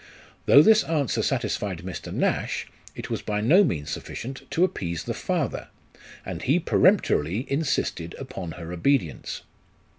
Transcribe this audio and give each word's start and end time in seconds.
Though 0.47 0.63
this 0.63 0.83
answer 0.85 1.21
satisfied 1.21 1.83
Mr. 1.83 2.11
Nash, 2.11 2.65
it 2.95 3.11
was 3.11 3.21
by 3.21 3.39
no 3.39 3.63
means 3.63 3.91
sufficient 3.91 4.49
to 4.49 4.63
appease 4.63 5.03
the 5.03 5.13
father; 5.13 5.67
and 6.25 6.41
he 6.41 6.59
peremptorily 6.59 7.45
insisted 7.47 8.15
upon 8.17 8.53
her 8.53 8.73
obedience. 8.73 9.43